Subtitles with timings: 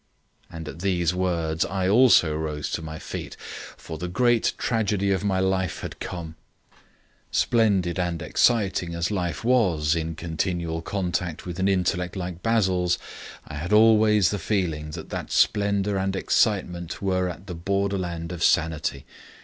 [0.49, 3.37] And at these words I also rose to my feet,
[3.77, 6.33] for the great tragedy of my life had come.
[7.29, 12.97] Splendid and exciting as life was in continual contact with an intellect like Basil's,
[13.47, 18.43] I had always the feeling that that splendour and excitement were on the borderland of
[18.43, 19.05] sanity.